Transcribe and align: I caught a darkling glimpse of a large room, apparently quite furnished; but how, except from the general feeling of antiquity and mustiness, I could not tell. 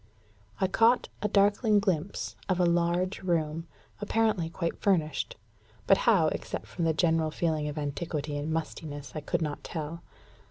I 0.59 0.65
caught 0.65 1.09
a 1.21 1.27
darkling 1.27 1.77
glimpse 1.79 2.35
of 2.49 2.59
a 2.59 2.65
large 2.65 3.21
room, 3.21 3.67
apparently 3.99 4.49
quite 4.49 4.81
furnished; 4.81 5.37
but 5.85 5.99
how, 6.09 6.29
except 6.29 6.65
from 6.65 6.85
the 6.85 6.93
general 6.95 7.29
feeling 7.29 7.67
of 7.67 7.77
antiquity 7.77 8.35
and 8.35 8.51
mustiness, 8.51 9.11
I 9.13 9.21
could 9.21 9.43
not 9.43 9.63
tell. 9.63 10.01